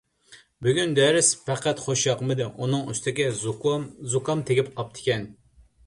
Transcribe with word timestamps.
بۈگۈن 0.67 0.95
دەرس 0.99 1.29
پەقەت 1.49 1.83
خۇشياقمىدى، 1.85 2.49
ئۇنىڭ 2.55 2.91
ئۈستىگە 2.95 3.31
زۇكام 3.45 4.47
تېگىپ 4.51 4.77
قاپتىكەن. 4.81 5.33